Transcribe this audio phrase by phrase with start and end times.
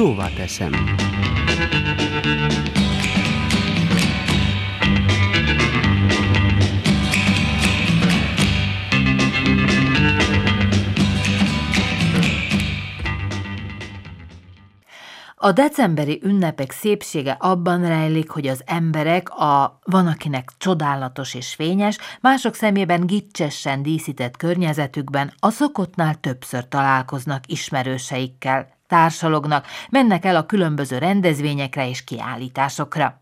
[0.00, 0.72] szóvá teszem.
[15.36, 21.98] A decemberi ünnepek szépsége abban rejlik, hogy az emberek a van akinek csodálatos és fényes,
[22.20, 30.98] mások szemében gicsesen díszített környezetükben a szokottnál többször találkoznak ismerőseikkel, társalognak, mennek el a különböző
[30.98, 33.20] rendezvényekre és kiállításokra.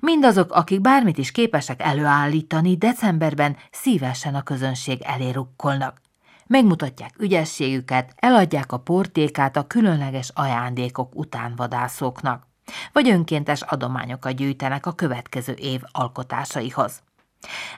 [0.00, 6.02] Mindazok, akik bármit is képesek előállítani, decemberben szívesen a közönség elé rukkolnak
[6.46, 12.46] megmutatják ügyességüket, eladják a portékát a különleges ajándékok utánvadászóknak,
[12.92, 17.02] vagy önkéntes adományokat gyűjtenek a következő év alkotásaihoz.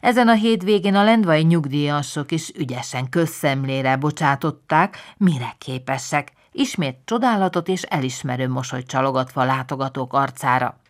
[0.00, 7.82] Ezen a hétvégén a lendvai nyugdíjasok is ügyesen közszemlére bocsátották, mire képesek, ismét csodálatot és
[7.82, 10.80] elismerő mosolyt csalogatva látogatók arcára.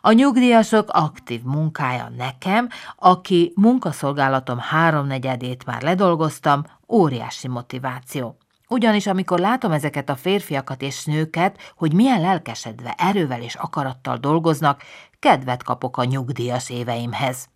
[0.00, 8.36] A nyugdíjasok aktív munkája nekem, aki munkaszolgálatom háromnegyedét már ledolgoztam, óriási motiváció.
[8.68, 14.82] Ugyanis amikor látom ezeket a férfiakat és nőket, hogy milyen lelkesedve, erővel és akarattal dolgoznak,
[15.18, 17.48] kedvet kapok a nyugdíjas éveimhez.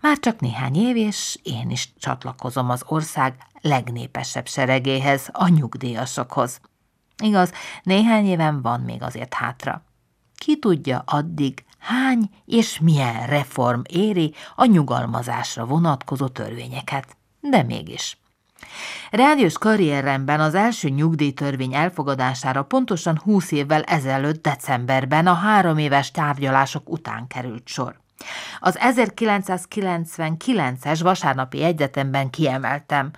[0.00, 6.60] Már csak néhány év, és én is csatlakozom az ország legnépesebb seregéhez, a nyugdíjasokhoz.
[7.22, 9.84] Igaz, néhány éven van még azért hátra.
[10.36, 17.16] Ki tudja addig, hány és milyen reform éri a nyugalmazásra vonatkozó törvényeket.
[17.40, 18.18] De mégis.
[19.10, 26.90] Rádiós karrieremben az első nyugdíjtörvény elfogadására pontosan 20 évvel ezelőtt decemberben a három éves tárgyalások
[26.90, 28.03] után került sor.
[28.60, 33.10] Az 1999-es vasárnapi egyetemben kiemeltem.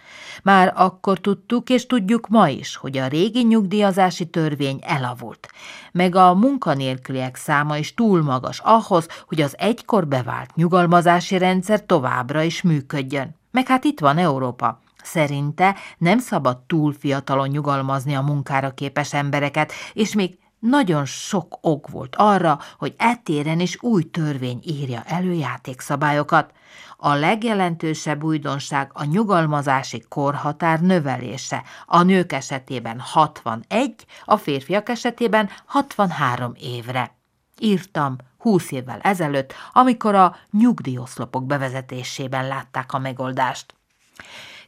[0.42, 5.48] Már akkor tudtuk és tudjuk ma is, hogy a régi nyugdíjazási törvény elavult,
[5.92, 12.42] meg a munkanélküliek száma is túl magas ahhoz, hogy az egykor bevált nyugalmazási rendszer továbbra
[12.42, 13.36] is működjön.
[13.50, 14.80] Meg hát itt van Európa.
[15.02, 20.38] Szerinte nem szabad túl fiatalon nyugalmazni a munkára képes embereket, és még
[20.68, 26.52] nagyon sok ok volt arra, hogy ettéren is új törvény írja elő játékszabályokat.
[26.96, 33.94] A legjelentősebb újdonság a nyugalmazási korhatár növelése, a nők esetében 61,
[34.24, 37.14] a férfiak esetében 63 évre.
[37.58, 43.74] Írtam 20 évvel ezelőtt, amikor a nyugdíjoszlopok bevezetésében látták a megoldást.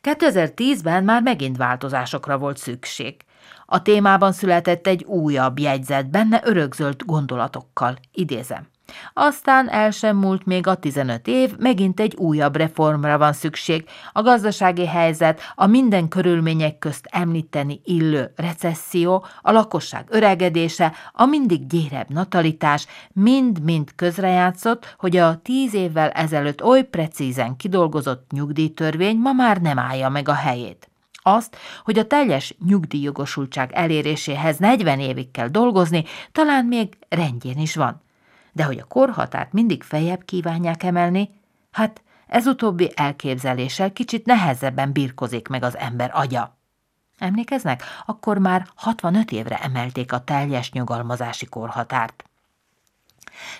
[0.02, 3.16] 2010-ben már megint változásokra volt szükség.
[3.66, 8.68] A témában született egy újabb jegyzet, benne örökzöld gondolatokkal, idézem.
[9.12, 13.84] Aztán el sem múlt még a 15 év, megint egy újabb reformra van szükség.
[14.12, 21.66] A gazdasági helyzet, a minden körülmények közt említeni illő recesszió, a lakosság öregedése, a mindig
[21.66, 29.60] gyérebb natalitás mind-mind közrejátszott, hogy a tíz évvel ezelőtt oly precízen kidolgozott nyugdíjtörvény ma már
[29.60, 30.88] nem állja meg a helyét
[31.34, 38.02] azt, hogy a teljes nyugdíjjogosultság eléréséhez 40 évig kell dolgozni, talán még rendjén is van.
[38.52, 41.30] De hogy a korhatárt mindig fejebb kívánják emelni,
[41.70, 46.58] hát ez utóbbi elképzeléssel kicsit nehezebben birkozik meg az ember agya.
[47.18, 47.82] Emlékeznek?
[48.06, 52.27] Akkor már 65 évre emelték a teljes nyugalmazási korhatárt.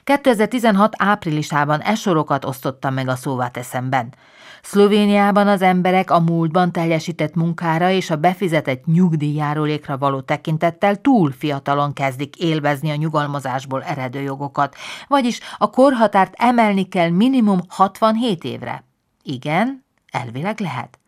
[0.05, 4.15] 2016 áprilisában esorokat osztottam meg a szóváteszemben.
[4.63, 11.93] Szlovéniában az emberek a múltban teljesített munkára és a befizetett nyugdíjjárulékra való tekintettel túl fiatalon
[11.93, 14.77] kezdik élvezni a nyugalmazásból eredő jogokat,
[15.09, 18.85] vagyis a korhatárt emelni kell minimum 67 évre.
[19.23, 20.99] Igen, elvileg lehet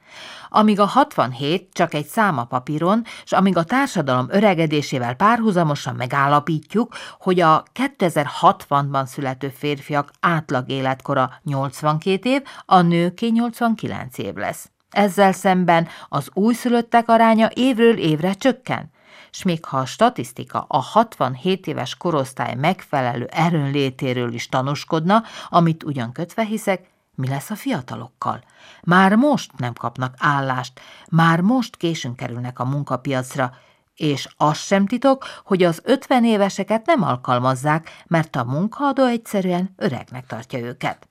[0.50, 6.94] amíg a 67 csak egy szám a papíron, és amíg a társadalom öregedésével párhuzamosan megállapítjuk,
[7.18, 7.62] hogy a
[7.98, 14.70] 2060-ban születő férfiak átlag életkora 82 év, a nőké 89 év lesz.
[14.90, 18.90] Ezzel szemben az újszülöttek aránya évről évre csökken,
[19.30, 26.12] és még ha a statisztika a 67 éves korosztály megfelelő erőnlétéről is tanúskodna, amit ugyan
[26.12, 26.89] kötve hiszek,
[27.20, 28.42] mi lesz a fiatalokkal?
[28.82, 33.52] Már most nem kapnak állást, már most későn kerülnek a munkapiacra,
[33.94, 40.26] és az sem titok, hogy az 50 éveseket nem alkalmazzák, mert a munkaadó egyszerűen öregnek
[40.26, 41.08] tartja őket.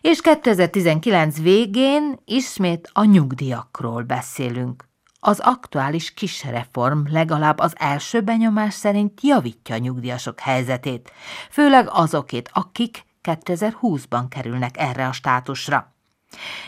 [0.00, 4.88] És 2019 végén ismét a nyugdíjakról beszélünk.
[5.20, 11.12] Az aktuális kis reform legalább az első benyomás szerint javítja a nyugdíjasok helyzetét,
[11.50, 15.92] főleg azokét, akik 2020-ban kerülnek erre a státusra.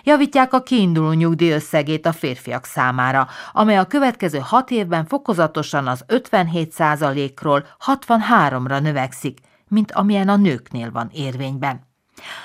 [0.03, 6.05] Javítják a kiinduló nyugdíj összegét a férfiak számára, amely a következő hat évben fokozatosan az
[6.09, 11.89] 57%-ról 63-ra növekszik, mint amilyen a nőknél van érvényben.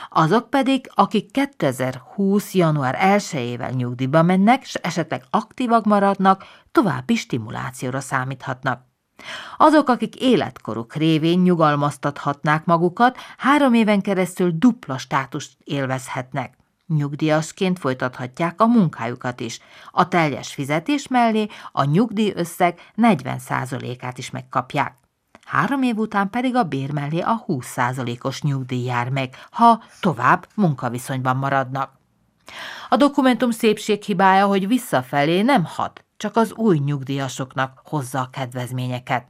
[0.10, 2.54] Azok pedig, akik 2020.
[2.54, 8.95] január 1-ével nyugdíjba mennek, és esetleg aktívak maradnak, további stimulációra számíthatnak.
[9.58, 16.58] Azok, akik életkoruk révén nyugalmaztathatnák magukat, három éven keresztül dupla státust élvezhetnek.
[16.88, 19.60] Nyugdíjasként folytathatják a munkájukat is.
[19.92, 24.96] A teljes fizetés mellé a nyugdíjösszeg 40%-át is megkapják.
[25.46, 31.38] Három év után pedig a bér mellé a 20%-os nyugdíj jár meg, ha tovább munkaviszonyban
[31.38, 31.92] maradnak.
[32.90, 39.28] A dokumentum szépséghibája, hogy visszafelé nem hat, csak az új nyugdíjasoknak hozza a kedvezményeket.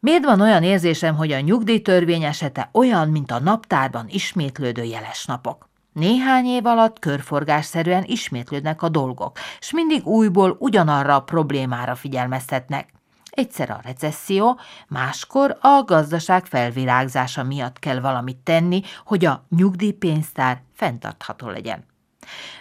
[0.00, 5.68] Miért van olyan érzésem, hogy a nyugdíjtörvény esete olyan, mint a naptárban ismétlődő jeles napok?
[5.92, 12.92] Néhány év alatt körforgásszerűen ismétlődnek a dolgok, és mindig újból ugyanarra a problémára figyelmeztetnek.
[13.30, 21.48] Egyszer a recesszió, máskor a gazdaság felvirágzása miatt kell valamit tenni, hogy a nyugdíjpénztár fenntartható
[21.48, 21.84] legyen.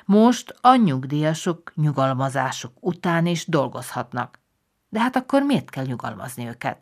[0.06, 4.40] Most a nyugdíjasok nyugalmazásuk után is dolgozhatnak.
[4.90, 6.78] De hát akkor miért kell nyugalmazni őket?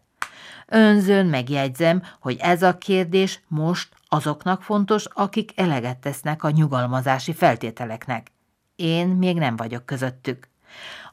[0.67, 8.31] Önzön megjegyzem, hogy ez a kérdés most azoknak fontos, akik eleget tesznek a nyugalmazási feltételeknek.
[8.75, 10.49] Én még nem vagyok közöttük.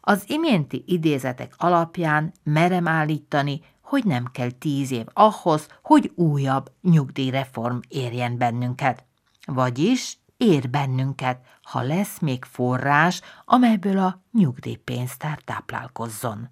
[0.01, 7.77] Az iménti idézetek alapján merem állítani, hogy nem kell tíz év ahhoz, hogy újabb nyugdíjreform
[7.89, 9.05] érjen bennünket.
[9.47, 16.51] Vagyis ér bennünket, ha lesz még forrás, amelyből a nyugdíjpénztár táplálkozzon.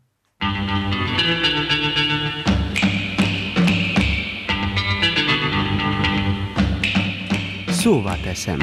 [7.69, 8.59] Szóval teszem.